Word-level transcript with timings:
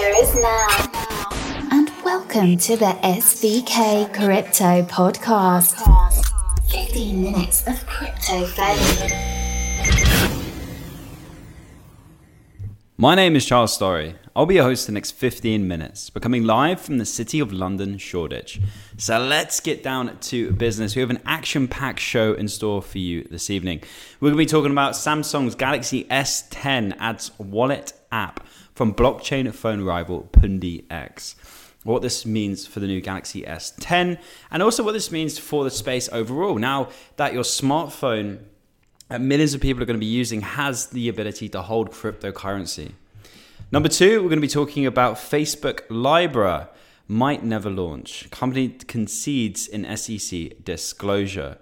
future 0.00 0.14
is 0.22 0.34
now. 0.36 0.66
And 1.72 1.90
welcome 2.04 2.56
to 2.58 2.76
the 2.76 2.96
SVK 3.02 4.12
Crypto 4.14 4.82
Podcast. 4.84 5.76
15 6.70 7.22
minutes 7.22 7.66
of 7.66 7.84
crypto 7.86 8.46
fame. 8.46 9.10
My 12.96 13.14
name 13.14 13.36
is 13.36 13.44
Charles 13.44 13.76
Storry. 13.76 14.14
I'll 14.34 14.46
be 14.46 14.54
your 14.54 14.64
host 14.64 14.86
the 14.86 14.92
next 14.92 15.12
15 15.12 15.66
minutes, 15.66 16.08
becoming 16.08 16.44
live 16.44 16.80
from 16.80 16.98
the 16.98 17.04
city 17.04 17.40
of 17.40 17.52
London, 17.52 17.98
Shoreditch. 17.98 18.60
So 18.96 19.18
let's 19.18 19.60
get 19.60 19.82
down 19.82 20.18
to 20.18 20.52
business. 20.52 20.94
We 20.94 21.00
have 21.00 21.10
an 21.10 21.20
action 21.26 21.66
packed 21.66 22.00
show 22.00 22.34
in 22.34 22.48
store 22.48 22.80
for 22.80 22.98
you 22.98 23.24
this 23.24 23.50
evening. 23.50 23.82
We're 24.20 24.30
going 24.30 24.38
to 24.38 24.44
be 24.44 24.46
talking 24.46 24.72
about 24.72 24.92
Samsung's 24.92 25.54
Galaxy 25.54 26.04
S10 26.04 26.96
adds 26.98 27.32
wallet 27.38 27.92
app 28.12 28.46
from 28.80 28.94
blockchain 28.94 29.52
phone 29.52 29.82
rival 29.82 30.26
Pundi 30.32 30.90
X 30.90 31.36
what 31.84 32.00
this 32.00 32.24
means 32.24 32.66
for 32.66 32.80
the 32.80 32.86
new 32.86 33.02
Galaxy 33.02 33.42
S10, 33.42 34.18
and 34.50 34.62
also 34.62 34.82
what 34.82 34.92
this 34.92 35.12
means 35.12 35.38
for 35.38 35.64
the 35.64 35.70
space 35.70 36.08
overall. 36.12 36.56
Now 36.56 36.88
that 37.16 37.34
your 37.34 37.42
smartphone 37.42 38.38
that 39.08 39.20
millions 39.20 39.52
of 39.52 39.60
people 39.60 39.82
are 39.82 39.86
going 39.86 40.00
to 40.00 40.06
be 40.06 40.06
using 40.06 40.40
has 40.40 40.86
the 40.86 41.10
ability 41.10 41.50
to 41.50 41.60
hold 41.60 41.90
cryptocurrency. 41.90 42.92
Number 43.70 43.90
two, 43.90 44.22
we're 44.22 44.30
going 44.30 44.40
to 44.40 44.40
be 44.40 44.48
talking 44.48 44.86
about 44.86 45.16
Facebook 45.16 45.82
Libra 45.90 46.70
might 47.06 47.44
never 47.44 47.68
launch. 47.68 48.30
Company 48.30 48.70
concedes 48.70 49.68
in 49.68 49.84
SEC 49.94 50.64
disclosure. 50.64 51.58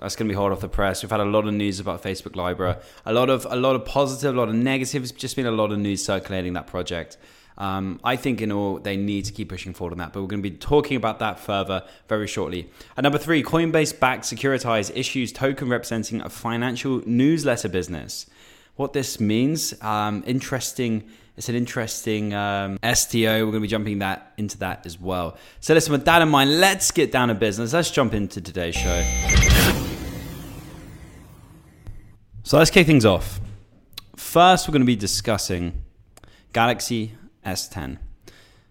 That's 0.00 0.16
going 0.16 0.28
to 0.28 0.32
be 0.32 0.36
hard 0.36 0.52
off 0.52 0.60
the 0.60 0.68
press. 0.68 1.02
We've 1.02 1.10
had 1.10 1.20
a 1.20 1.24
lot 1.24 1.46
of 1.46 1.54
news 1.54 1.80
about 1.80 2.02
Facebook 2.02 2.36
Libra, 2.36 2.80
a 3.04 3.12
lot 3.12 3.30
of 3.30 3.46
a 3.50 3.56
lot 3.56 3.76
of 3.76 3.84
positive, 3.84 4.34
a 4.34 4.38
lot 4.38 4.48
of 4.48 4.54
negative. 4.54 5.02
It's 5.02 5.12
just 5.12 5.36
been 5.36 5.46
a 5.46 5.52
lot 5.52 5.72
of 5.72 5.78
news 5.78 6.04
circulating 6.04 6.52
that 6.54 6.66
project. 6.66 7.16
Um, 7.58 8.00
I 8.02 8.16
think 8.16 8.40
in 8.40 8.50
all 8.50 8.78
they 8.78 8.96
need 8.96 9.24
to 9.26 9.32
keep 9.32 9.48
pushing 9.48 9.74
forward 9.74 9.92
on 9.92 9.98
that, 9.98 10.12
but 10.12 10.22
we're 10.22 10.28
going 10.28 10.42
to 10.42 10.50
be 10.50 10.56
talking 10.56 10.96
about 10.96 11.18
that 11.18 11.38
further 11.38 11.84
very 12.08 12.26
shortly. 12.26 12.70
And 12.96 13.04
number 13.04 13.18
three, 13.18 13.42
Coinbase 13.42 13.98
backed 13.98 14.24
Securitize 14.24 14.90
issues 14.94 15.32
token 15.32 15.68
representing 15.68 16.20
a 16.20 16.28
financial 16.28 17.02
newsletter 17.06 17.68
business. 17.68 18.26
What 18.76 18.94
this 18.94 19.20
means, 19.20 19.80
um, 19.82 20.24
interesting. 20.26 21.08
It's 21.36 21.48
an 21.48 21.54
interesting 21.54 22.34
um, 22.34 22.78
STO. 22.94 23.18
We're 23.24 23.40
going 23.40 23.52
to 23.54 23.60
be 23.60 23.68
jumping 23.68 24.00
that 24.00 24.32
into 24.36 24.58
that 24.58 24.84
as 24.84 25.00
well. 25.00 25.36
So 25.60 25.72
listen, 25.72 25.92
with 25.92 26.04
that 26.04 26.20
in 26.20 26.28
mind, 26.28 26.60
let's 26.60 26.90
get 26.90 27.10
down 27.10 27.28
to 27.28 27.34
business. 27.34 27.72
Let's 27.72 27.90
jump 27.90 28.12
into 28.12 28.40
today's 28.40 28.74
show. 28.74 29.41
So 32.44 32.58
let's 32.58 32.72
kick 32.72 32.88
things 32.88 33.04
off. 33.04 33.40
First, 34.16 34.66
we're 34.66 34.72
going 34.72 34.82
to 34.82 34.86
be 34.86 34.96
discussing 34.96 35.84
Galaxy 36.52 37.12
S10. 37.46 37.98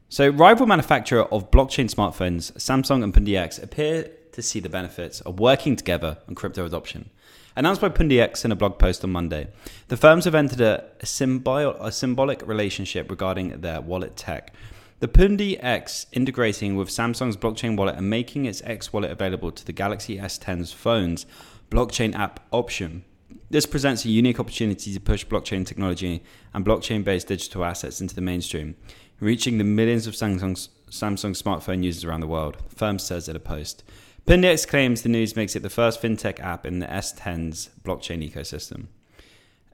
So, 0.09 0.27
rival 0.27 0.67
manufacturer 0.67 1.23
of 1.33 1.51
blockchain 1.51 1.89
smartphones, 1.89 2.51
Samsung 2.57 3.01
and 3.01 3.13
Pundi 3.13 3.37
X, 3.37 3.57
appear 3.57 4.11
to 4.33 4.41
see 4.41 4.59
the 4.59 4.67
benefits 4.67 5.21
of 5.21 5.39
working 5.39 5.77
together 5.77 6.17
on 6.27 6.35
crypto 6.35 6.65
adoption. 6.65 7.11
Announced 7.55 7.79
by 7.79 7.87
Pundi 7.87 8.19
X 8.19 8.43
in 8.43 8.51
a 8.51 8.57
blog 8.57 8.77
post 8.77 9.05
on 9.05 9.11
Monday, 9.11 9.47
the 9.87 9.95
firms 9.95 10.25
have 10.25 10.35
entered 10.35 10.59
a, 10.59 10.83
a 10.99 11.05
symbolic 11.05 12.45
relationship 12.45 13.09
regarding 13.09 13.61
their 13.61 13.79
wallet 13.79 14.17
tech. 14.17 14.53
The 14.99 15.07
Pundi 15.07 15.57
X 15.63 16.07
integrating 16.11 16.75
with 16.75 16.89
Samsung's 16.89 17.37
blockchain 17.37 17.77
wallet 17.77 17.95
and 17.95 18.09
making 18.09 18.45
its 18.45 18.61
X 18.65 18.91
wallet 18.91 19.11
available 19.11 19.49
to 19.49 19.65
the 19.65 19.71
Galaxy 19.71 20.17
S10's 20.17 20.73
phones 20.73 21.25
blockchain 21.69 22.13
app 22.13 22.41
option 22.51 23.05
this 23.49 23.65
presents 23.65 24.05
a 24.05 24.09
unique 24.09 24.39
opportunity 24.39 24.93
to 24.93 24.99
push 24.99 25.25
blockchain 25.25 25.65
technology 25.65 26.23
and 26.53 26.65
blockchain 26.65 27.03
based 27.03 27.27
digital 27.27 27.65
assets 27.65 28.01
into 28.01 28.15
the 28.15 28.21
mainstream, 28.21 28.75
reaching 29.19 29.57
the 29.57 29.63
millions 29.63 30.07
of 30.07 30.13
Samsung, 30.13 30.69
Samsung 30.89 31.35
smartphone 31.41 31.83
users 31.83 32.03
around 32.03 32.21
the 32.21 32.27
world, 32.27 32.57
the 32.69 32.75
firm 32.75 32.99
says 32.99 33.27
in 33.27 33.35
a 33.35 33.39
post. 33.39 33.83
Pundi 34.25 34.45
X 34.45 34.65
claims 34.65 35.01
the 35.01 35.09
news 35.09 35.35
makes 35.35 35.55
it 35.55 35.63
the 35.63 35.69
first 35.69 36.01
fintech 36.01 36.39
app 36.39 36.65
in 36.65 36.79
the 36.79 36.85
S10's 36.85 37.69
blockchain 37.83 38.29
ecosystem. 38.29 38.87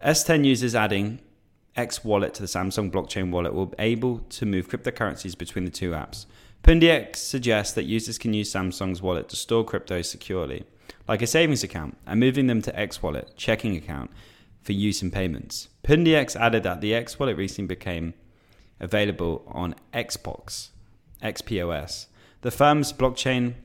S10 0.03 0.45
users 0.45 0.73
adding 0.73 1.19
X 1.75 2.03
Wallet 2.03 2.33
to 2.35 2.41
the 2.41 2.47
Samsung 2.47 2.91
blockchain 2.91 3.29
wallet 3.31 3.53
will 3.53 3.67
be 3.67 3.75
able 3.79 4.19
to 4.19 4.45
move 4.45 4.69
cryptocurrencies 4.69 5.37
between 5.37 5.65
the 5.65 5.71
two 5.71 5.91
apps. 5.91 6.25
Pundi 6.63 6.89
X 6.89 7.21
suggests 7.21 7.73
that 7.73 7.83
users 7.83 8.17
can 8.17 8.33
use 8.33 8.51
Samsung's 8.51 9.01
wallet 9.01 9.29
to 9.29 9.35
store 9.35 9.63
crypto 9.63 10.01
securely 10.01 10.65
like 11.07 11.21
a 11.21 11.27
savings 11.27 11.63
account, 11.63 11.97
and 12.05 12.19
moving 12.19 12.47
them 12.47 12.61
to 12.61 12.79
X 12.79 13.01
Wallet 13.01 13.33
checking 13.35 13.75
account 13.75 14.11
for 14.61 14.73
use 14.73 15.01
in 15.01 15.11
payments. 15.11 15.69
Pundi 15.83 16.13
X 16.13 16.35
added 16.35 16.63
that 16.63 16.81
the 16.81 16.93
X 16.93 17.17
Wallet 17.19 17.37
recently 17.37 17.67
became 17.67 18.13
available 18.79 19.43
on 19.47 19.75
Xbox, 19.93 20.69
XPOS, 21.23 22.07
the 22.41 22.51
firm's 22.51 22.93
blockchain 22.93 23.55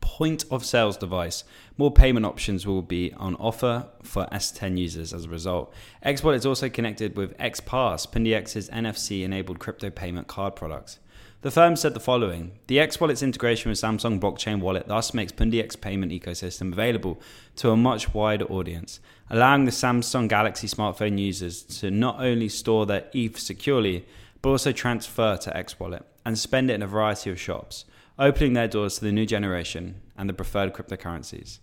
point 0.00 0.44
of 0.50 0.64
sales 0.64 0.96
device. 0.96 1.44
More 1.76 1.90
payment 1.90 2.26
options 2.26 2.66
will 2.66 2.82
be 2.82 3.12
on 3.14 3.34
offer 3.36 3.86
for 4.02 4.26
S10 4.32 4.78
users 4.78 5.12
as 5.12 5.24
a 5.24 5.28
result. 5.28 5.72
X 6.02 6.22
Wallet 6.22 6.38
is 6.38 6.46
also 6.46 6.68
connected 6.68 7.16
with 7.16 7.36
XPass, 7.38 8.10
Pundi 8.10 8.34
X's 8.34 8.68
NFC 8.70 9.22
enabled 9.22 9.58
crypto 9.58 9.90
payment 9.90 10.26
card 10.26 10.56
products. 10.56 10.98
The 11.42 11.50
firm 11.50 11.74
said 11.74 11.94
the 11.94 12.00
following 12.00 12.52
The 12.66 12.78
X 12.78 13.00
Wallet's 13.00 13.22
integration 13.22 13.70
with 13.70 13.80
Samsung 13.80 14.20
Blockchain 14.20 14.60
Wallet 14.60 14.88
thus 14.88 15.14
makes 15.14 15.32
Pundi 15.32 15.62
X 15.62 15.74
payment 15.74 16.12
ecosystem 16.12 16.70
available 16.70 17.18
to 17.56 17.70
a 17.70 17.78
much 17.78 18.12
wider 18.12 18.44
audience, 18.44 19.00
allowing 19.30 19.64
the 19.64 19.70
Samsung 19.70 20.28
Galaxy 20.28 20.66
smartphone 20.66 21.18
users 21.18 21.62
to 21.80 21.90
not 21.90 22.20
only 22.20 22.50
store 22.50 22.84
their 22.84 23.06
ETH 23.14 23.38
securely, 23.38 24.04
but 24.42 24.50
also 24.50 24.70
transfer 24.70 25.38
to 25.38 25.56
X 25.56 25.80
Wallet 25.80 26.04
and 26.26 26.38
spend 26.38 26.70
it 26.70 26.74
in 26.74 26.82
a 26.82 26.86
variety 26.86 27.30
of 27.30 27.40
shops, 27.40 27.86
opening 28.18 28.52
their 28.52 28.68
doors 28.68 28.98
to 28.98 29.06
the 29.06 29.12
new 29.12 29.24
generation 29.24 30.02
and 30.18 30.28
the 30.28 30.34
preferred 30.34 30.74
cryptocurrencies. 30.74 31.58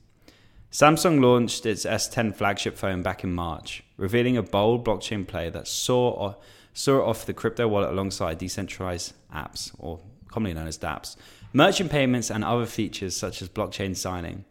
Samsung 0.72 1.22
launched 1.22 1.68
its 1.68 1.86
S10 1.86 2.36
flagship 2.36 2.78
phone 2.78 3.04
back 3.04 3.24
in 3.24 3.32
March, 3.32 3.84
revealing 3.96 4.38
a 4.38 4.42
bold 4.42 4.84
blockchain 4.84 5.28
play 5.28 5.52
that 5.52 5.68
saw 5.68 6.34
saw 6.78 7.00
it 7.00 7.10
off 7.10 7.26
the 7.26 7.34
crypto 7.34 7.68
wallet 7.68 7.90
alongside 7.90 8.38
decentralized 8.38 9.14
apps, 9.34 9.72
or 9.80 10.00
commonly 10.28 10.54
known 10.54 10.68
as 10.68 10.78
dApps, 10.78 11.16
merchant 11.52 11.90
payments, 11.90 12.30
and 12.30 12.44
other 12.44 12.68
features 12.68 13.16
such 13.16 13.42
as 13.42 13.50
blockchain 13.50 13.96
signing. 13.96 14.46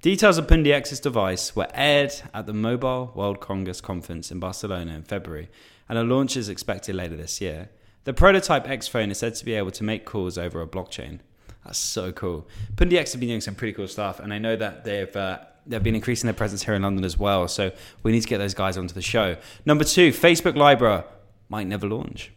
Details 0.00 0.38
of 0.38 0.48
Pundi 0.48 0.72
X's 0.72 0.98
device 0.98 1.54
were 1.54 1.68
aired 1.72 2.12
at 2.34 2.46
the 2.46 2.52
Mobile 2.52 3.12
World 3.14 3.38
Congress 3.38 3.80
conference 3.80 4.32
in 4.32 4.40
Barcelona 4.40 4.92
in 4.92 5.04
February, 5.04 5.48
and 5.88 5.96
a 5.96 6.02
launch 6.02 6.36
is 6.36 6.48
expected 6.48 6.96
later 6.96 7.14
this 7.14 7.40
year. 7.40 7.70
The 8.02 8.12
prototype 8.12 8.68
X 8.68 8.88
phone 8.88 9.12
is 9.12 9.18
said 9.18 9.36
to 9.36 9.44
be 9.44 9.54
able 9.54 9.70
to 9.70 9.84
make 9.84 10.04
calls 10.04 10.36
over 10.36 10.60
a 10.60 10.66
blockchain. 10.66 11.20
That's 11.64 11.78
so 11.78 12.10
cool. 12.10 12.48
Pundi 12.74 12.96
X 12.96 13.12
have 13.12 13.20
been 13.20 13.28
doing 13.28 13.40
some 13.40 13.54
pretty 13.54 13.74
cool 13.74 13.86
stuff, 13.86 14.18
and 14.18 14.34
I 14.34 14.38
know 14.38 14.56
that 14.56 14.84
they've 14.84 15.14
uh, 15.14 15.38
they've 15.64 15.80
been 15.80 15.94
increasing 15.94 16.26
their 16.26 16.34
presence 16.34 16.64
here 16.64 16.74
in 16.74 16.82
London 16.82 17.04
as 17.04 17.16
well. 17.16 17.46
So 17.46 17.70
we 18.02 18.10
need 18.10 18.22
to 18.22 18.28
get 18.28 18.38
those 18.38 18.54
guys 18.54 18.76
onto 18.76 18.94
the 18.94 19.02
show. 19.02 19.36
Number 19.64 19.84
two, 19.84 20.10
Facebook 20.10 20.56
Libra 20.56 21.04
might 21.52 21.66
never 21.66 21.86
launch. 21.86 22.32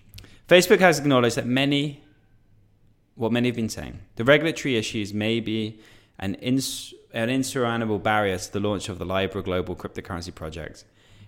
Facebook 0.47 0.79
has 0.79 0.99
acknowledged 0.99 1.37
that 1.37 1.47
many, 1.47 2.03
what 3.15 3.31
many 3.31 3.47
have 3.47 3.55
been 3.55 3.69
saying, 3.69 4.01
the 4.17 4.25
regulatory 4.25 4.75
issues 4.75 5.13
may 5.13 5.39
be 5.39 5.79
an, 6.19 6.35
ins- 6.35 6.93
an 7.13 7.29
insurmountable 7.29 7.97
barrier 7.97 8.37
to 8.37 8.51
the 8.51 8.59
launch 8.59 8.89
of 8.89 8.99
the 8.99 9.05
Libra 9.05 9.41
Global 9.41 9.73
Cryptocurrency 9.75 10.35
Project. 10.35 10.83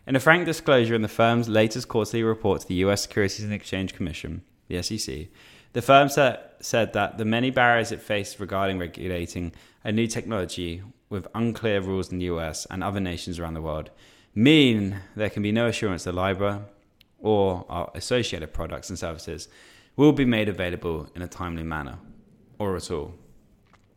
In 0.05 0.17
a 0.17 0.19
frank 0.19 0.45
disclosure 0.45 0.95
in 0.95 1.01
the 1.01 1.07
firm's 1.07 1.47
latest 1.47 1.87
quarterly 1.87 2.23
report 2.23 2.61
to 2.61 2.67
the 2.67 2.81
US 2.85 3.03
Securities 3.03 3.43
and 3.45 3.53
Exchange 3.53 3.95
Commission, 3.95 4.43
the 4.67 4.83
SEC, 4.83 5.27
the 5.71 5.81
firm 5.81 6.09
sa- 6.09 6.37
said 6.59 6.91
that 6.91 7.17
the 7.17 7.25
many 7.25 7.49
barriers 7.51 7.93
it 7.93 8.01
faced 8.01 8.39
regarding 8.39 8.79
regulating 8.79 9.53
a 9.85 9.91
new 9.93 10.07
technology 10.07 10.83
with 11.09 11.25
unclear 11.33 11.79
rules 11.79 12.11
in 12.11 12.19
the 12.19 12.25
US 12.25 12.67
and 12.69 12.83
other 12.83 12.99
nations 12.99 13.39
around 13.39 13.53
the 13.53 13.61
world 13.61 13.91
mean 14.35 14.99
there 15.15 15.29
can 15.29 15.41
be 15.41 15.53
no 15.53 15.67
assurance 15.67 16.03
that 16.03 16.15
Libra 16.15 16.65
or 17.19 17.65
our 17.69 17.91
associated 17.95 18.53
products 18.53 18.89
and 18.89 18.97
services 18.97 19.47
will 19.95 20.11
be 20.11 20.25
made 20.25 20.47
available 20.47 21.09
in 21.15 21.21
a 21.21 21.27
timely 21.27 21.63
manner 21.63 21.97
or 22.59 22.75
at 22.75 22.91
all. 22.91 23.13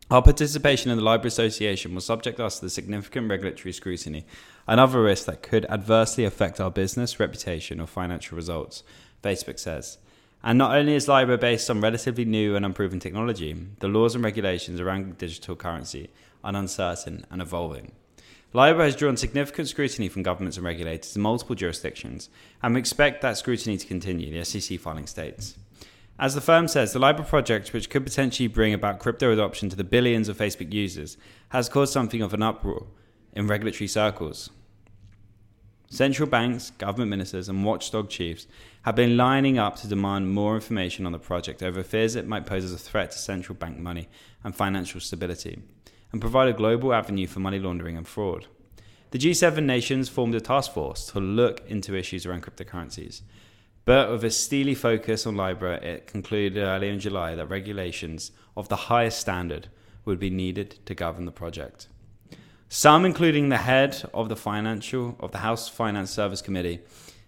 Our 0.09 0.21
participation 0.21 0.91
in 0.91 0.97
the 0.97 1.03
Libra 1.05 1.27
Association 1.27 1.93
will 1.93 2.01
subject 2.01 2.39
us 2.39 2.59
to 2.59 2.65
the 2.65 2.69
significant 2.69 3.29
regulatory 3.29 3.71
scrutiny 3.71 4.25
and 4.67 4.79
other 4.79 5.01
risks 5.01 5.25
that 5.25 5.41
could 5.41 5.65
adversely 5.69 6.25
affect 6.25 6.59
our 6.59 6.69
business, 6.69 7.17
reputation, 7.19 7.79
or 7.79 7.87
financial 7.87 8.35
results, 8.35 8.83
Facebook 9.23 9.57
says. 9.57 9.99
And 10.43 10.57
not 10.57 10.75
only 10.75 10.95
is 10.95 11.07
Libra 11.07 11.37
based 11.37 11.69
on 11.69 11.79
relatively 11.79 12.25
new 12.25 12.55
and 12.55 12.65
unproven 12.65 12.99
technology, 12.99 13.55
the 13.79 13.87
laws 13.87 14.15
and 14.15 14.23
regulations 14.23 14.81
around 14.81 15.17
digital 15.17 15.55
currency 15.55 16.09
are 16.43 16.55
uncertain 16.55 17.25
and 17.29 17.41
evolving. 17.41 17.93
Libra 18.53 18.83
has 18.83 18.97
drawn 18.97 19.15
significant 19.15 19.69
scrutiny 19.69 20.09
from 20.09 20.23
governments 20.23 20.57
and 20.57 20.65
regulators 20.65 21.15
in 21.15 21.21
multiple 21.21 21.55
jurisdictions, 21.55 22.29
and 22.61 22.73
we 22.73 22.79
expect 22.79 23.21
that 23.21 23.37
scrutiny 23.37 23.77
to 23.77 23.87
continue, 23.87 24.31
the 24.31 24.43
SEC 24.43 24.77
filing 24.77 25.07
states. 25.07 25.57
As 26.19 26.35
the 26.35 26.41
firm 26.41 26.67
says, 26.67 26.91
the 26.91 26.99
Libra 26.99 27.23
project, 27.23 27.71
which 27.71 27.89
could 27.89 28.03
potentially 28.03 28.47
bring 28.47 28.73
about 28.73 28.99
crypto 28.99 29.31
adoption 29.31 29.69
to 29.69 29.77
the 29.77 29.85
billions 29.85 30.27
of 30.27 30.37
Facebook 30.37 30.73
users, 30.73 31.17
has 31.49 31.69
caused 31.69 31.93
something 31.93 32.21
of 32.21 32.33
an 32.33 32.43
uproar 32.43 32.87
in 33.33 33.47
regulatory 33.47 33.87
circles. 33.87 34.49
Central 35.89 36.27
banks, 36.27 36.71
government 36.71 37.09
ministers, 37.09 37.49
and 37.49 37.65
watchdog 37.65 38.09
chiefs 38.09 38.47
have 38.83 38.95
been 38.95 39.17
lining 39.17 39.57
up 39.57 39.77
to 39.77 39.87
demand 39.87 40.33
more 40.33 40.55
information 40.55 41.05
on 41.05 41.11
the 41.11 41.19
project 41.19 41.63
over 41.63 41.83
fears 41.83 42.15
it 42.15 42.27
might 42.27 42.45
pose 42.45 42.65
as 42.65 42.73
a 42.73 42.77
threat 42.77 43.11
to 43.11 43.17
central 43.17 43.55
bank 43.55 43.77
money 43.77 44.07
and 44.43 44.55
financial 44.55 44.99
stability, 44.99 45.61
and 46.11 46.21
provide 46.21 46.47
a 46.47 46.53
global 46.53 46.93
avenue 46.93 47.27
for 47.27 47.39
money 47.39 47.59
laundering 47.59 47.97
and 47.97 48.07
fraud. 48.07 48.47
The 49.11 49.19
G7 49.19 49.63
nations 49.63 50.09
formed 50.09 50.35
a 50.35 50.41
task 50.41 50.73
force 50.73 51.07
to 51.07 51.19
look 51.19 51.61
into 51.67 51.95
issues 51.95 52.25
around 52.25 52.43
cryptocurrencies. 52.43 53.21
But 53.83 54.09
with 54.09 54.23
a 54.23 54.31
steely 54.31 54.75
focus 54.75 55.25
on 55.25 55.35
Libra, 55.35 55.75
it 55.75 56.07
concluded 56.07 56.61
earlier 56.61 56.91
in 56.91 56.99
July 56.99 57.35
that 57.35 57.47
regulations 57.47 58.31
of 58.55 58.69
the 58.69 58.75
highest 58.75 59.19
standard 59.19 59.67
would 60.05 60.19
be 60.19 60.29
needed 60.29 60.79
to 60.85 60.95
govern 60.95 61.25
the 61.25 61.31
project. 61.31 61.87
Some, 62.69 63.03
including 63.03 63.49
the 63.49 63.57
head 63.57 64.03
of 64.13 64.29
the 64.29 64.35
financial 64.35 65.17
of 65.19 65.31
the 65.31 65.39
House 65.39 65.67
Finance 65.67 66.11
Service 66.11 66.41
Committee, 66.41 66.79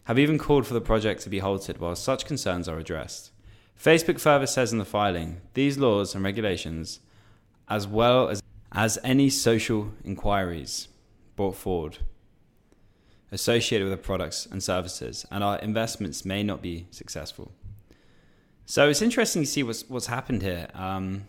have 0.06 0.20
even 0.20 0.38
called 0.38 0.66
for 0.66 0.74
the 0.74 0.82
project 0.82 1.22
to 1.24 1.30
be 1.30 1.40
halted 1.40 1.80
while 1.80 1.96
such 1.96 2.26
concerns 2.26 2.70
are 2.70 2.78
addressed. 2.78 3.32
Facebook 3.78 4.20
further 4.20 4.48
says 4.48 4.72
in 4.72 4.78
the 4.78 4.86
filing, 4.86 5.42
these 5.54 5.78
laws 5.78 6.16
and 6.16 6.24
regulations, 6.24 7.00
as 7.68 7.88
well 7.88 8.30
as, 8.30 8.42
as 8.74 8.98
any 9.04 9.30
social 9.30 9.92
inquiries 10.04 10.88
brought 11.36 11.56
forward 11.56 12.00
associated 13.32 13.84
with 13.88 13.92
the 13.92 14.04
products 14.04 14.46
and 14.46 14.62
services, 14.62 15.26
and 15.32 15.44
our 15.44 15.58
investments 15.60 16.24
may 16.24 16.44
not 16.44 16.62
be 16.62 16.86
successful. 16.92 17.52
So 18.66 18.90
it's 18.90 19.02
interesting 19.02 19.42
to 19.44 19.48
see 19.48 19.64
what's 19.64 19.90
what's 19.90 20.08
happened 20.08 20.42
here. 20.42 20.68
Um, 20.74 21.26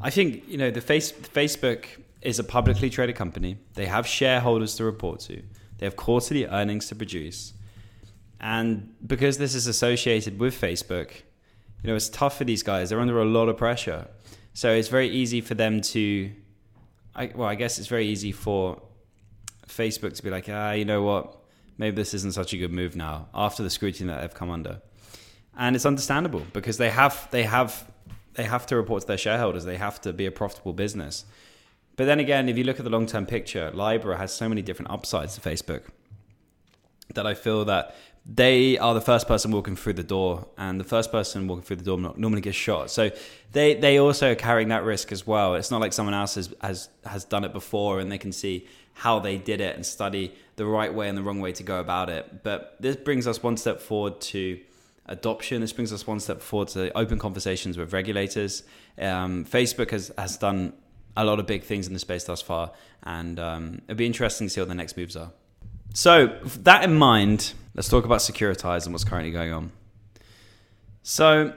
I 0.00 0.10
think 0.10 0.48
you 0.48 0.58
know 0.58 0.70
the 0.70 0.80
face, 0.80 1.12
Facebook 1.12 1.86
is 2.20 2.38
a 2.38 2.44
publicly 2.44 2.90
traded 2.90 3.16
company. 3.16 3.58
They 3.74 3.86
have 3.86 4.06
shareholders 4.06 4.74
to 4.76 4.84
report 4.84 5.20
to. 5.20 5.42
They 5.78 5.86
have 5.86 5.96
quarterly 5.96 6.46
earnings 6.46 6.88
to 6.88 6.96
produce, 6.96 7.54
and 8.40 8.94
because 9.06 9.38
this 9.38 9.54
is 9.54 9.66
associated 9.66 10.38
with 10.38 10.60
Facebook, 10.60 11.10
you 11.82 11.88
know 11.88 11.94
it's 11.94 12.08
tough 12.08 12.36
for 12.38 12.44
these 12.44 12.62
guys. 12.62 12.90
They're 12.90 13.00
under 13.00 13.20
a 13.20 13.24
lot 13.24 13.48
of 13.48 13.56
pressure, 13.56 14.08
so 14.56 14.72
it's 14.72 14.88
very 14.88 15.10
easy 15.10 15.42
for 15.42 15.54
them 15.54 15.82
to. 15.82 16.32
I, 17.14 17.30
well, 17.34 17.46
I 17.46 17.56
guess 17.56 17.78
it's 17.78 17.88
very 17.88 18.06
easy 18.06 18.32
for 18.32 18.80
Facebook 19.68 20.16
to 20.16 20.22
be 20.22 20.30
like, 20.30 20.46
ah, 20.48 20.72
you 20.72 20.86
know 20.86 21.02
what? 21.02 21.36
Maybe 21.76 21.94
this 21.94 22.14
isn't 22.14 22.32
such 22.32 22.54
a 22.54 22.56
good 22.56 22.72
move 22.72 22.96
now 22.96 23.28
after 23.34 23.62
the 23.62 23.68
scrutiny 23.68 24.10
that 24.10 24.22
they've 24.22 24.32
come 24.32 24.48
under. 24.48 24.80
And 25.58 25.76
it's 25.76 25.84
understandable 25.84 26.46
because 26.54 26.78
they 26.78 26.88
have 26.88 27.28
they 27.32 27.42
have 27.42 27.84
they 28.32 28.44
have 28.44 28.64
to 28.68 28.76
report 28.76 29.02
to 29.02 29.06
their 29.06 29.18
shareholders. 29.18 29.66
They 29.66 29.76
have 29.76 30.00
to 30.00 30.14
be 30.14 30.24
a 30.24 30.30
profitable 30.30 30.72
business. 30.72 31.26
But 31.96 32.06
then 32.06 32.18
again, 32.18 32.48
if 32.48 32.56
you 32.56 32.64
look 32.64 32.78
at 32.78 32.84
the 32.84 32.90
long 32.90 33.04
term 33.04 33.26
picture, 33.26 33.70
Libra 33.72 34.16
has 34.16 34.32
so 34.32 34.48
many 34.48 34.62
different 34.62 34.90
upsides 34.90 35.34
to 35.34 35.42
Facebook 35.42 35.82
that 37.12 37.26
I 37.26 37.34
feel 37.34 37.66
that 37.66 37.94
they 38.28 38.76
are 38.78 38.92
the 38.92 39.00
first 39.00 39.28
person 39.28 39.52
walking 39.52 39.76
through 39.76 39.92
the 39.92 40.02
door, 40.02 40.48
and 40.58 40.80
the 40.80 40.84
first 40.84 41.12
person 41.12 41.46
walking 41.46 41.62
through 41.62 41.76
the 41.76 41.84
door 41.84 41.98
normally 42.16 42.40
gets 42.40 42.56
shot. 42.56 42.90
So 42.90 43.10
they 43.52 43.74
they 43.74 43.98
also 43.98 44.32
are 44.32 44.34
carrying 44.34 44.68
that 44.68 44.84
risk 44.84 45.12
as 45.12 45.26
well. 45.26 45.54
It's 45.54 45.70
not 45.70 45.80
like 45.80 45.92
someone 45.92 46.14
else 46.14 46.34
has 46.34 46.52
has 46.60 46.88
has 47.04 47.24
done 47.24 47.44
it 47.44 47.52
before, 47.52 48.00
and 48.00 48.10
they 48.10 48.18
can 48.18 48.32
see 48.32 48.66
how 48.94 49.20
they 49.20 49.36
did 49.36 49.60
it 49.60 49.76
and 49.76 49.84
study 49.84 50.34
the 50.56 50.64
right 50.64 50.92
way 50.92 51.08
and 51.08 51.16
the 51.16 51.22
wrong 51.22 51.38
way 51.40 51.52
to 51.52 51.62
go 51.62 51.78
about 51.78 52.08
it. 52.08 52.42
But 52.42 52.76
this 52.80 52.96
brings 52.96 53.26
us 53.26 53.42
one 53.42 53.58
step 53.58 53.80
forward 53.80 54.20
to 54.22 54.58
adoption. 55.04 55.60
This 55.60 55.72
brings 55.72 55.92
us 55.92 56.06
one 56.06 56.18
step 56.18 56.40
forward 56.40 56.68
to 56.68 56.96
open 56.96 57.18
conversations 57.18 57.76
with 57.76 57.92
regulators. 57.92 58.62
Um, 58.98 59.44
Facebook 59.44 59.90
has, 59.90 60.10
has 60.16 60.38
done 60.38 60.72
a 61.16 61.24
lot 61.24 61.38
of 61.38 61.46
big 61.46 61.62
things 61.62 61.86
in 61.86 61.92
the 61.92 61.98
space 61.98 62.24
thus 62.24 62.42
far, 62.42 62.72
and 63.02 63.38
um, 63.38 63.82
it'll 63.86 63.98
be 63.98 64.06
interesting 64.06 64.46
to 64.46 64.52
see 64.52 64.60
what 64.60 64.68
the 64.68 64.74
next 64.74 64.96
moves 64.96 65.14
are. 65.14 65.30
So, 65.94 66.38
that 66.62 66.84
in 66.84 66.96
mind, 66.96 67.54
let's 67.76 67.88
talk 67.88 68.04
about 68.04 68.20
Securitize 68.20 68.86
and 68.86 68.94
what's 68.94 69.04
currently 69.04 69.30
going 69.30 69.52
on. 69.52 69.70
So, 71.02 71.52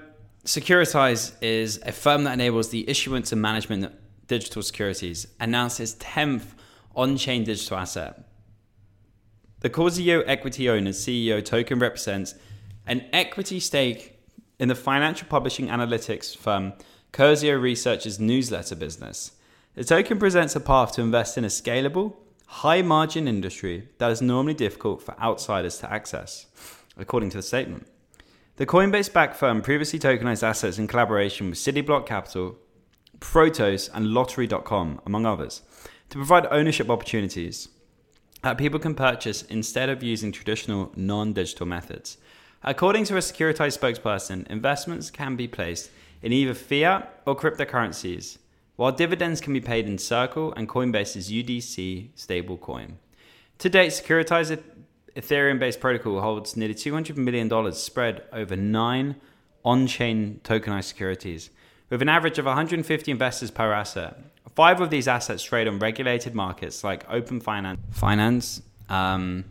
Securitize 0.46 1.34
is 1.42 1.80
a 1.86 1.92
firm 1.92 2.26
that 2.26 2.34
enables 2.34 2.70
the 2.70 2.88
issuance 2.90 3.32
and 3.32 3.42
management 3.42 3.86
of 3.86 3.94
digital 4.28 4.62
securities, 4.62 5.28
announced 5.40 5.80
its 5.80 5.96
10th 5.96 6.54
on 6.96 7.18
chain 7.18 7.44
digital 7.44 7.78
asset. 7.78 8.26
The 9.62 9.70
Curzio 9.70 10.24
equity 10.28 10.70
owner's 10.70 11.00
CEO 11.00 11.44
token 11.44 11.80
represents 11.80 12.36
an 12.86 13.06
equity 13.12 13.60
stake 13.60 14.20
in 14.60 14.68
the 14.68 14.76
financial 14.76 15.28
publishing 15.28 15.68
analytics 15.68 16.36
firm 16.36 16.74
Curzio 17.12 17.60
Research's 17.60 18.20
newsletter 18.20 18.76
business. 18.76 19.32
The 19.76 19.84
token 19.84 20.20
presents 20.20 20.56
a 20.56 20.60
path 20.60 20.94
to 20.94 21.02
invest 21.02 21.38
in 21.38 21.44
a 21.44 21.48
scalable, 21.48 22.16
high 22.50 22.82
margin 22.82 23.28
industry 23.28 23.88
that 24.00 24.12
is 24.12 24.24
normally 24.24 24.56
difficult 24.56 25.04
for 25.04 25.18
outsiders 25.22 25.78
to 25.78 25.92
access, 25.92 26.48
according 26.98 27.30
to 27.30 27.38
the 27.38 27.44
statement. 27.44 27.88
The 28.56 28.66
Coinbase 28.66 29.14
backed 29.14 29.36
firm 29.36 29.62
previously 29.62 30.00
tokenized 30.00 30.42
assets 30.42 30.80
in 30.80 30.88
collaboration 30.88 31.50
with 31.50 31.60
Cityblock 31.60 32.08
Capital, 32.08 32.58
Protos, 33.20 33.90
and 33.94 34.08
Lottery.com, 34.08 35.00
among 35.06 35.26
others 35.28 35.62
to 36.10 36.18
provide 36.18 36.48
ownership 36.50 36.90
opportunities 36.90 37.70
that 38.42 38.58
people 38.58 38.80
can 38.80 38.96
purchase 38.96 39.44
instead 39.44 39.88
of 39.90 40.02
using 40.02 40.32
traditional 40.32 40.92
non 40.96 41.34
digital 41.34 41.68
methods. 41.68 42.18
According 42.64 43.06
to 43.06 43.16
a 43.16 43.20
Securitize 43.20 43.78
spokesperson, 43.78 44.48
investments 44.48 45.12
can 45.12 45.36
be 45.36 45.48
placed 45.48 45.92
in 46.24 46.34
either 46.34 46.56
fiat 46.56 47.22
or 47.28 47.36
cryptocurrencies, 47.36 48.40
while 48.80 48.94
dividends 48.94 49.42
can 49.42 49.52
be 49.52 49.60
paid 49.60 49.86
in 49.88 49.98
Circle 49.98 50.54
and 50.54 50.70
Coinbase's 50.70 51.30
USDC 51.30 52.12
stablecoin. 52.16 52.94
To 53.58 53.68
date, 53.68 53.90
Securitize's 53.90 54.58
Ethereum 55.18 55.60
based 55.60 55.82
protocol 55.82 56.22
holds 56.22 56.56
nearly 56.56 56.74
$200 56.74 57.18
million 57.18 57.74
spread 57.74 58.24
over 58.32 58.56
nine 58.56 59.18
on 59.66 59.86
chain 59.86 60.40
tokenized 60.46 60.86
securities, 60.86 61.50
with 61.90 62.02
an 62.02 62.08
average 62.08 62.40
of 62.40 62.46
150 62.46 63.12
investors 63.12 63.52
per 63.52 63.74
asset, 63.74 64.18
Five 64.56 64.80
of 64.80 64.90
these 64.90 65.10
assets 65.10 65.44
trade 65.44 65.68
on 65.68 65.80
regulated 65.80 66.34
markets 66.34 66.82
like 66.82 67.06
Open 67.10 67.42
Finance. 67.42 67.82
Finance. 67.92 68.62
Um, 68.88 69.44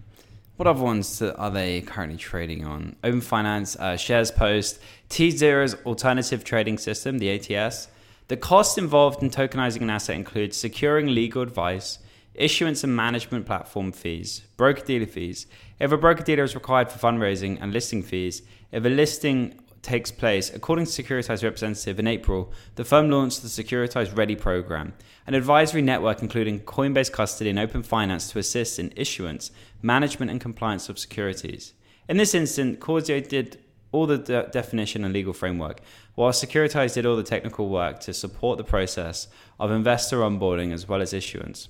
what 0.56 0.66
other 0.66 0.82
ones 0.82 1.20
are 1.20 1.50
they 1.50 1.82
currently 1.82 2.16
trading 2.16 2.64
on? 2.64 2.96
Open 3.04 3.20
Finance, 3.20 3.76
uh, 3.76 3.92
SharesPost, 3.92 4.78
tZero's 5.10 5.75
alternative 5.84 6.44
trading 6.44 6.78
system, 6.78 7.19
the 7.19 7.30
ATS. 7.30 7.88
The 8.28 8.36
costs 8.36 8.76
involved 8.76 9.22
in 9.22 9.30
tokenizing 9.30 9.80
an 9.80 9.88
asset 9.88 10.14
include 10.14 10.52
securing 10.52 11.06
legal 11.06 11.40
advice, 11.40 11.98
issuance 12.34 12.84
and 12.84 12.94
management 12.94 13.46
platform 13.46 13.90
fees, 13.90 14.42
broker 14.58 14.84
dealer 14.84 15.06
fees. 15.06 15.46
If 15.80 15.92
a 15.92 15.96
broker 15.96 16.22
dealer 16.22 16.44
is 16.44 16.54
required 16.54 16.92
for 16.92 16.98
fundraising 16.98 17.56
and 17.58 17.73
listing 17.73 18.02
fees, 18.02 18.42
if 18.70 18.85
a 18.85 18.88
listing 18.90 19.58
takes 19.80 20.11
place, 20.11 20.52
according 20.52 20.85
to 20.85 21.02
Securitize 21.02 21.42
representative 21.42 21.99
in 21.99 22.06
April, 22.06 22.52
the 22.75 22.85
firm 22.85 23.11
launched 23.11 23.40
the 23.40 23.49
Securitize 23.49 24.14
Ready 24.14 24.37
program, 24.37 24.92
an 25.26 25.32
advisory 25.32 25.80
network 25.80 26.20
including 26.20 26.61
Coinbase 26.61 27.11
custody 27.11 27.49
and 27.49 27.58
open 27.58 27.82
finance 27.82 28.30
to 28.30 28.38
assist 28.38 28.78
in 28.78 28.92
issuance, 28.94 29.50
management, 29.80 30.30
and 30.30 30.38
compliance 30.40 30.90
of 30.90 30.99
securities. 30.99 31.73
In 32.11 32.18
this 32.18 32.35
instance, 32.35 32.78
Curzio 32.78 33.26
did 33.26 33.58
all 33.92 34.07
the 34.07 34.18
de- 34.18 34.49
definition 34.52 35.04
and 35.04 35.14
legal 35.14 35.33
framework, 35.33 35.80
while 36.14 36.33
Securitize 36.33 36.95
did 36.95 37.07
all 37.07 37.16
the 37.16 37.23
technical 37.23 37.68
work 37.68 38.00
to 38.00 38.12
support 38.12 38.59
the 38.59 38.64
process 38.64 39.28
of 39.59 39.71
investor 39.71 40.18
onboarding 40.18 40.73
as 40.73 40.88
well 40.88 41.00
as 41.00 41.12
issuance 41.12 41.68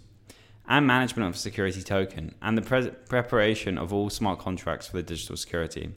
and 0.69 0.87
management 0.87 1.29
of 1.29 1.37
security 1.37 1.83
token 1.83 2.35
and 2.43 2.57
the 2.57 2.63
pre- 2.63 2.91
preparation 3.09 3.79
of 3.79 3.93
all 3.93 4.11
smart 4.11 4.39
contracts 4.39 4.87
for 4.87 4.99
the 4.99 5.03
digital 5.03 5.37
security. 5.37 5.91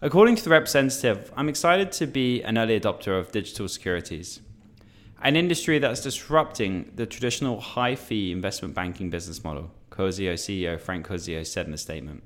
According 0.00 0.36
to 0.36 0.44
the 0.44 0.50
representative, 0.50 1.32
I'm 1.36 1.48
excited 1.48 1.92
to 1.92 2.06
be 2.06 2.42
an 2.42 2.58
early 2.58 2.78
adopter 2.78 3.18
of 3.18 3.30
digital 3.30 3.68
securities, 3.68 4.40
an 5.22 5.36
industry 5.36 5.78
that's 5.78 6.02
disrupting 6.02 6.92
the 6.94 7.06
traditional 7.06 7.60
high 7.60 7.94
fee 7.94 8.32
investment 8.32 8.74
banking 8.74 9.08
business 9.08 9.44
model, 9.44 9.70
Curzio 9.90 10.34
CEO 10.34 10.78
Frank 10.78 11.06
Curzio 11.06 11.46
said 11.46 11.66
in 11.66 11.72
a 11.72 11.78
statement. 11.78 12.24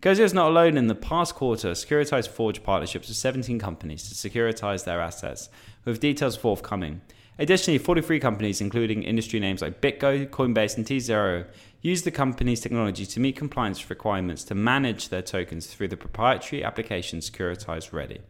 Curzio 0.00 0.20
is 0.20 0.32
not 0.32 0.50
alone. 0.50 0.76
In 0.76 0.86
the 0.86 0.94
past 0.94 1.34
quarter, 1.34 1.72
Securitize 1.72 2.28
forged 2.28 2.62
partnerships 2.62 3.08
with 3.08 3.16
17 3.16 3.58
companies 3.58 4.08
to 4.08 4.14
securitize 4.14 4.84
their 4.84 5.00
assets, 5.00 5.48
with 5.84 5.98
details 5.98 6.36
forthcoming. 6.36 7.00
Additionally, 7.36 7.78
43 7.78 8.20
companies, 8.20 8.60
including 8.60 9.02
industry 9.02 9.40
names 9.40 9.60
like 9.60 9.80
BitGo, 9.80 10.28
Coinbase, 10.28 10.76
and 10.76 10.86
tZero, 10.86 11.46
use 11.82 12.02
the 12.02 12.12
company's 12.12 12.60
technology 12.60 13.06
to 13.06 13.18
meet 13.18 13.34
compliance 13.36 13.90
requirements 13.90 14.44
to 14.44 14.54
manage 14.54 15.08
their 15.08 15.22
tokens 15.22 15.66
through 15.66 15.88
the 15.88 15.96
proprietary 15.96 16.62
application 16.62 17.18
Securitize 17.18 17.92
Ready. 17.92 18.20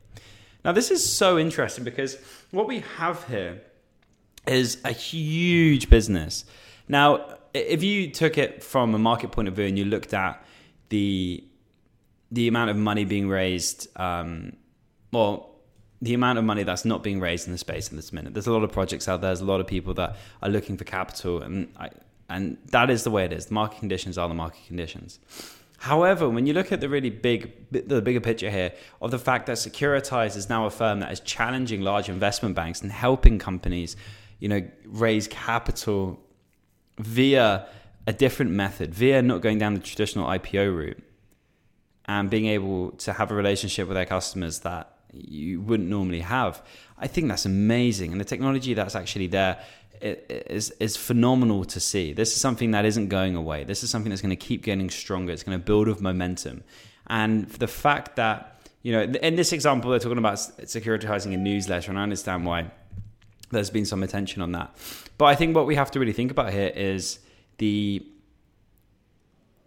Now, 0.64 0.72
this 0.72 0.90
is 0.90 1.10
so 1.10 1.38
interesting 1.38 1.84
because 1.84 2.16
what 2.50 2.66
we 2.66 2.80
have 2.96 3.24
here 3.28 3.60
is 4.46 4.78
a 4.84 4.92
huge 4.92 5.90
business. 5.90 6.46
Now, 6.88 7.36
if 7.52 7.82
you 7.82 8.10
took 8.10 8.38
it 8.38 8.62
from 8.62 8.94
a 8.94 8.98
market 8.98 9.32
point 9.32 9.48
of 9.48 9.54
view 9.54 9.66
and 9.66 9.78
you 9.78 9.84
looked 9.84 10.14
at 10.14 10.42
the 10.88 11.44
the 12.30 12.48
amount 12.48 12.70
of 12.70 12.76
money 12.76 13.04
being 13.04 13.28
raised, 13.28 13.88
um, 13.96 14.52
well, 15.12 15.54
the 16.00 16.14
amount 16.14 16.38
of 16.38 16.44
money 16.44 16.62
that's 16.62 16.84
not 16.84 17.02
being 17.02 17.20
raised 17.20 17.46
in 17.46 17.52
the 17.52 17.58
space 17.58 17.90
in 17.90 17.96
this 17.96 18.12
minute. 18.12 18.32
There's 18.34 18.46
a 18.46 18.52
lot 18.52 18.62
of 18.62 18.70
projects 18.70 19.08
out 19.08 19.20
there. 19.20 19.30
There's 19.30 19.40
a 19.40 19.46
lot 19.46 19.60
of 19.60 19.66
people 19.66 19.94
that 19.94 20.16
are 20.42 20.48
looking 20.48 20.76
for 20.76 20.84
capital, 20.84 21.42
and 21.42 21.72
I, 21.76 21.90
And 22.28 22.58
that 22.70 22.90
is 22.90 23.04
the 23.04 23.10
way 23.10 23.24
it 23.24 23.32
is. 23.32 23.46
The 23.46 23.54
market 23.54 23.80
conditions 23.80 24.18
are 24.18 24.28
the 24.28 24.34
market 24.34 24.66
conditions. 24.66 25.18
However, 25.78 26.28
when 26.28 26.46
you 26.46 26.52
look 26.52 26.72
at 26.72 26.80
the 26.80 26.88
really 26.88 27.10
big, 27.10 27.52
the 27.70 28.02
bigger 28.02 28.20
picture 28.20 28.50
here 28.50 28.72
of 29.00 29.10
the 29.10 29.18
fact 29.18 29.46
that 29.46 29.56
Securitize 29.56 30.36
is 30.36 30.48
now 30.48 30.66
a 30.66 30.70
firm 30.70 31.00
that 31.00 31.12
is 31.12 31.20
challenging 31.20 31.82
large 31.82 32.08
investment 32.08 32.54
banks 32.54 32.82
and 32.82 32.90
helping 32.90 33.38
companies, 33.38 33.96
you 34.40 34.48
know, 34.48 34.60
raise 34.84 35.28
capital 35.28 36.20
via 36.98 37.66
a 38.08 38.12
different 38.12 38.50
method, 38.50 38.92
via 38.92 39.22
not 39.22 39.40
going 39.40 39.58
down 39.58 39.74
the 39.74 39.80
traditional 39.80 40.26
IPO 40.26 40.76
route 40.76 41.02
and 42.08 42.30
being 42.30 42.46
able 42.46 42.90
to 42.92 43.12
have 43.12 43.30
a 43.30 43.34
relationship 43.34 43.86
with 43.86 43.94
their 43.94 44.06
customers 44.06 44.60
that 44.60 44.90
you 45.12 45.60
wouldn't 45.60 45.88
normally 45.88 46.20
have. 46.20 46.62
I 46.98 47.06
think 47.06 47.28
that's 47.28 47.44
amazing. 47.44 48.12
And 48.12 48.20
the 48.20 48.24
technology 48.24 48.74
that's 48.74 48.96
actually 48.96 49.28
there 49.28 49.62
is 50.00 50.70
is 50.72 50.96
phenomenal 50.96 51.64
to 51.64 51.80
see. 51.80 52.12
This 52.12 52.32
is 52.32 52.40
something 52.40 52.70
that 52.70 52.84
isn't 52.84 53.08
going 53.08 53.36
away. 53.36 53.64
This 53.64 53.82
is 53.82 53.90
something 53.90 54.10
that's 54.10 54.22
going 54.22 54.30
to 54.30 54.36
keep 54.36 54.62
getting 54.62 54.90
stronger. 54.90 55.32
It's 55.32 55.42
going 55.42 55.58
to 55.58 55.64
build 55.64 55.88
with 55.88 56.00
momentum, 56.00 56.64
and 57.08 57.48
the 57.48 57.66
fact 57.66 58.16
that 58.16 58.54
you 58.82 58.92
know, 58.92 59.02
in 59.02 59.34
this 59.34 59.52
example, 59.52 59.90
they're 59.90 59.98
talking 59.98 60.18
about 60.18 60.38
securitizing 60.38 61.34
a 61.34 61.36
newsletter, 61.36 61.90
and 61.90 61.98
I 61.98 62.04
understand 62.04 62.46
why 62.46 62.70
there's 63.50 63.70
been 63.70 63.84
some 63.84 64.02
attention 64.02 64.40
on 64.40 64.52
that. 64.52 64.74
But 65.18 65.26
I 65.26 65.34
think 65.34 65.56
what 65.56 65.66
we 65.66 65.74
have 65.74 65.90
to 65.90 66.00
really 66.00 66.12
think 66.12 66.30
about 66.30 66.52
here 66.52 66.72
is 66.74 67.18
the 67.58 68.06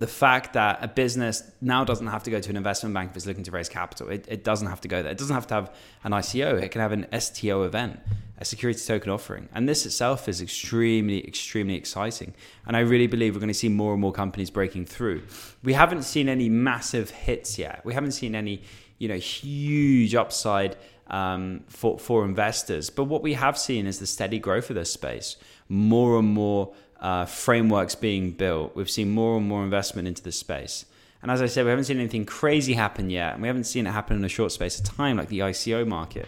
the 0.02 0.08
fact 0.08 0.54
that 0.54 0.80
a 0.82 0.88
business 0.88 1.44
now 1.62 1.84
doesn't 1.84 2.08
have 2.08 2.24
to 2.24 2.32
go 2.32 2.40
to 2.40 2.50
an 2.50 2.58
investment 2.58 2.92
bank 2.92 3.12
if 3.12 3.18
it's 3.18 3.28
looking 3.28 3.44
to 3.44 3.52
raise 3.52 3.70
capital. 3.70 4.10
It, 4.10 4.26
it, 4.28 4.44
doesn't 4.44 4.68
have 4.68 4.82
to 4.82 4.88
go 4.88 5.04
there. 5.04 5.12
It 5.12 5.20
doesn't 5.20 5.36
have 5.36 5.46
to 5.48 5.54
have 5.54 5.76
an 6.04 6.12
ICO. 6.12 6.60
It 6.60 6.70
can 6.70 6.82
have 6.82 6.92
an 6.92 7.06
STO 7.20 7.62
event, 7.62 8.00
a 8.40 8.44
security 8.44 8.80
token 8.84 9.12
offering. 9.12 9.48
And 9.54 9.70
this 9.70 9.86
itself 9.86 10.28
is 10.28 10.42
extremely, 10.42 11.24
extremely 11.28 11.76
exciting. 11.76 12.34
And 12.66 12.76
I 12.76 12.80
really 12.80 13.06
believe 13.06 13.36
we're 13.36 13.42
going 13.42 13.50
to 13.50 13.54
see 13.54 13.70
more 13.70 13.92
and 13.92 14.02
more 14.02 14.12
companies 14.12 14.50
breaking 14.50 14.88
through. 14.88 15.22
We 15.62 15.74
haven't 15.74 16.02
seen 16.02 16.30
any 16.30 16.50
massive 16.50 17.12
hits 17.12 17.60
yet. 17.60 17.82
We 17.86 17.94
haven't 17.94 18.14
seen 18.14 18.34
any, 18.34 18.64
you 18.98 19.08
know, 19.08 19.18
huge 19.18 20.16
upside 20.16 20.78
um, 21.12 21.64
for, 21.68 22.00
for 22.00 22.26
investors. 22.26 22.90
But 22.90 23.04
what 23.04 23.22
we 23.22 23.34
have 23.34 23.56
seen 23.56 23.86
is 23.86 24.00
the 24.00 24.08
steady 24.08 24.40
growth 24.40 24.72
of 24.72 24.76
this 24.76 24.92
space. 24.92 25.38
More 25.70 26.18
and 26.18 26.28
more 26.28 26.74
uh, 27.02 27.26
frameworks 27.26 27.96
being 27.96 28.32
built. 28.32 28.76
We've 28.76 28.90
seen 28.90 29.12
more 29.12 29.38
and 29.38 29.48
more 29.48 29.64
investment 29.64 30.08
into 30.08 30.22
this 30.22 30.38
space. 30.38 30.86
And 31.22 31.30
as 31.30 31.42
I 31.42 31.48
said, 31.48 31.66
we 31.66 31.70
haven't 31.70 31.86
seen 31.86 32.00
anything 32.00 32.26
crazy 32.26 32.74
happen 32.74 33.10
yet. 33.10 33.34
And 33.34 33.42
we 33.42 33.48
haven't 33.48 33.66
seen 33.66 33.86
it 33.86 33.92
happen 33.92 34.18
in 34.18 34.26
a 34.26 34.30
short 34.30 34.52
space 34.52 34.80
of 34.80 34.86
time, 34.86 35.18
like 35.18 35.30
the 35.30 35.40
ICO 35.40 35.88
market. 35.88 36.28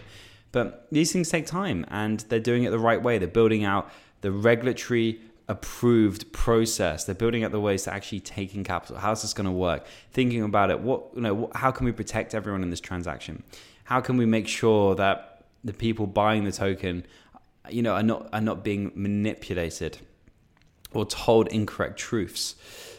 But 0.52 0.86
these 0.92 1.12
things 1.12 1.28
take 1.30 1.46
time 1.46 1.84
and 1.88 2.20
they're 2.28 2.38
doing 2.38 2.64
it 2.64 2.70
the 2.70 2.78
right 2.78 3.02
way. 3.02 3.18
They're 3.18 3.26
building 3.26 3.64
out 3.64 3.90
the 4.20 4.30
regulatory 4.30 5.20
approved 5.48 6.32
process. 6.32 7.04
They're 7.04 7.14
building 7.14 7.44
out 7.44 7.50
the 7.50 7.60
ways 7.60 7.84
to 7.84 7.92
actually 7.92 8.20
taking 8.20 8.62
capital. 8.64 8.96
How's 8.96 9.22
this 9.22 9.34
going 9.34 9.46
to 9.46 9.52
work? 9.52 9.84
Thinking 10.12 10.42
about 10.42 10.70
it. 10.70 10.80
What 10.80 11.06
you 11.14 11.22
know? 11.22 11.50
How 11.54 11.70
can 11.70 11.86
we 11.86 11.92
protect 11.92 12.34
everyone 12.34 12.62
in 12.62 12.70
this 12.70 12.80
transaction? 12.80 13.42
How 13.84 14.00
can 14.00 14.16
we 14.16 14.26
make 14.26 14.46
sure 14.48 14.94
that 14.94 15.44
the 15.64 15.72
people 15.72 16.06
buying 16.06 16.44
the 16.44 16.52
token, 16.52 17.04
you 17.68 17.82
know, 17.82 17.94
are 17.94 18.02
not 18.02 18.28
are 18.32 18.40
not 18.40 18.64
being 18.64 18.92
manipulated? 18.94 19.98
Or 20.96 21.06
told 21.06 21.48
incorrect 21.48 21.98
truths. 21.98 22.54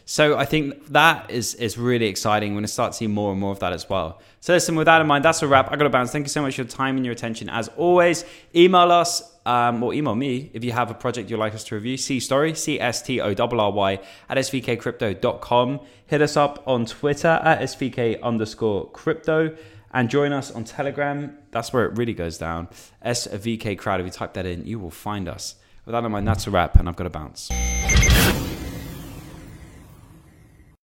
So 0.08 0.38
I 0.38 0.46
think 0.46 0.88
that 0.90 1.32
is 1.32 1.56
is 1.56 1.78
really 1.78 2.06
exciting. 2.06 2.52
We're 2.52 2.58
going 2.58 2.66
to 2.66 2.72
start 2.72 2.94
seeing 2.94 3.12
more 3.12 3.32
and 3.32 3.42
more 3.42 3.52
of 3.52 3.60
that 3.60 3.74
as 3.74 3.90
well. 3.90 4.22
So 4.40 4.54
listen, 4.54 4.76
with 4.76 4.86
that 4.86 5.02
in 5.02 5.08
mind, 5.08 5.26
that's 5.26 5.42
a 5.42 5.48
wrap. 5.48 5.72
I 5.72 5.76
got 5.76 5.86
to 5.86 5.90
bounce. 5.90 6.12
Thank 6.12 6.26
you 6.26 6.30
so 6.30 6.44
much 6.44 6.56
for 6.56 6.62
your 6.62 6.68
time 6.68 6.96
and 6.96 7.04
your 7.06 7.14
attention. 7.14 7.50
As 7.50 7.70
always, 7.70 8.24
email 8.54 8.92
us 8.92 9.34
um, 9.48 9.82
or 9.82 9.96
email 9.96 10.14
me 10.14 10.52
if 10.54 10.64
you 10.64 10.72
have 10.72 10.92
a 10.92 10.94
project 10.94 11.32
you'd 11.32 11.40
like 11.40 11.56
us 11.56 11.64
to 11.66 11.76
review. 11.76 11.98
C 11.98 12.20
story, 12.20 12.54
C 12.54 12.80
S 12.80 13.02
T 13.02 13.20
O 13.20 13.34
R 13.34 13.60
R 13.60 13.72
Y 13.72 14.00
at 14.30 14.38
svkcrypto.com. 14.38 15.80
Hit 16.06 16.22
us 16.22 16.38
up 16.38 16.64
on 16.68 16.86
Twitter 16.86 17.28
at 17.44 17.62
svk 17.62 18.22
underscore 18.22 18.92
crypto 18.92 19.56
and 19.92 20.10
join 20.10 20.34
us 20.34 20.52
on 20.52 20.66
Telegram. 20.66 21.36
That's 21.52 21.74
where 21.74 21.86
it 21.86 21.98
really 21.98 22.14
goes 22.14 22.38
down. 22.38 22.68
SVK 23.04 23.78
crowd. 23.78 24.02
If 24.02 24.06
you 24.06 24.12
type 24.12 24.34
that 24.34 24.46
in, 24.46 24.68
you 24.68 24.78
will 24.78 24.92
find 24.92 25.28
us. 25.28 25.56
With 25.86 25.94
that 25.94 26.04
in 26.04 26.12
mind, 26.12 26.28
that's 26.28 26.48
a 26.48 26.52
wrap, 26.52 26.78
and 26.78 26.90
I've 26.90 26.96
got 26.96 27.04
to 27.04 27.12
bounce. 27.12 27.52